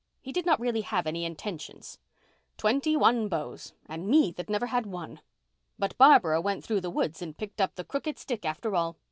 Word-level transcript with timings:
He 0.19 0.31
did 0.31 0.47
not 0.47 0.59
really 0.59 0.81
have 0.81 1.05
any 1.05 1.25
intentions. 1.25 1.99
Twenty 2.57 2.97
one 2.97 3.27
beaus—and 3.29 4.07
me 4.07 4.31
that 4.31 4.49
never 4.49 4.65
had 4.65 4.87
one! 4.87 5.19
But 5.77 5.95
Barbara 5.99 6.41
went 6.41 6.63
through 6.63 6.81
the 6.81 6.89
woods 6.89 7.21
and 7.21 7.37
picked 7.37 7.61
up 7.61 7.75
the 7.75 7.83
crooked 7.83 8.17
stick 8.17 8.43
after 8.43 8.75
all. 8.75 8.97